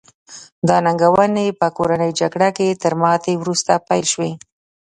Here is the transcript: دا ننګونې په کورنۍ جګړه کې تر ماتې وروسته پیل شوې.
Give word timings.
دا 0.67 0.77
ننګونې 0.85 1.45
په 1.59 1.67
کورنۍ 1.77 2.11
جګړه 2.21 2.49
کې 2.57 2.67
تر 2.83 2.93
ماتې 3.01 3.33
وروسته 3.37 3.73
پیل 3.87 4.05
شوې. 4.13 4.31